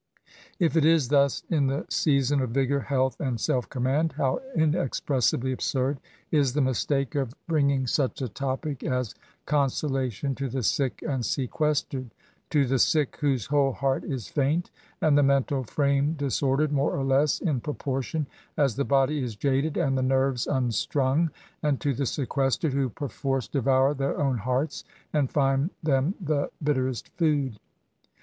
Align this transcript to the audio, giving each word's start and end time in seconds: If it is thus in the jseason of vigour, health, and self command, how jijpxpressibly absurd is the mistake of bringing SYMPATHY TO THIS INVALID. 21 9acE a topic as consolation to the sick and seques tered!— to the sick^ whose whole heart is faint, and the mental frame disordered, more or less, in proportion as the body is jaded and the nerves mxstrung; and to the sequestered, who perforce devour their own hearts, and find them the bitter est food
If 0.57 0.75
it 0.75 0.83
is 0.83 1.09
thus 1.09 1.43
in 1.47 1.67
the 1.67 1.83
jseason 1.83 2.41
of 2.41 2.49
vigour, 2.49 2.79
health, 2.79 3.19
and 3.19 3.39
self 3.39 3.69
command, 3.69 4.13
how 4.13 4.41
jijpxpressibly 4.57 5.53
absurd 5.53 5.99
is 6.31 6.53
the 6.53 6.59
mistake 6.61 7.13
of 7.13 7.35
bringing 7.47 7.85
SYMPATHY 7.85 8.13
TO 8.15 8.25
THIS 8.33 8.41
INVALID. 8.41 8.59
21 8.61 8.77
9acE 8.77 8.79
a 8.79 8.81
topic 8.87 8.91
as 8.91 9.15
consolation 9.45 10.33
to 10.33 10.49
the 10.49 10.63
sick 10.63 11.03
and 11.07 11.21
seques 11.21 11.85
tered!— 11.87 12.09
to 12.49 12.65
the 12.65 12.77
sick^ 12.77 13.17
whose 13.17 13.45
whole 13.45 13.73
heart 13.73 14.03
is 14.03 14.27
faint, 14.27 14.71
and 15.01 15.15
the 15.15 15.21
mental 15.21 15.63
frame 15.63 16.13
disordered, 16.13 16.71
more 16.71 16.97
or 16.97 17.03
less, 17.03 17.39
in 17.39 17.61
proportion 17.61 18.25
as 18.57 18.77
the 18.77 18.83
body 18.83 19.21
is 19.21 19.35
jaded 19.35 19.77
and 19.77 19.95
the 19.95 20.01
nerves 20.01 20.47
mxstrung; 20.47 21.29
and 21.61 21.79
to 21.79 21.93
the 21.93 22.07
sequestered, 22.07 22.73
who 22.73 22.89
perforce 22.89 23.47
devour 23.47 23.93
their 23.93 24.19
own 24.19 24.39
hearts, 24.39 24.83
and 25.13 25.29
find 25.29 25.69
them 25.83 26.15
the 26.23 26.49
bitter 26.63 26.87
est 26.89 27.07
food 27.19 27.59